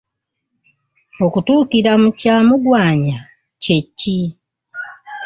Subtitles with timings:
[1.25, 3.19] Okutuukira mu kya Mugwanya
[3.61, 4.19] kye ki?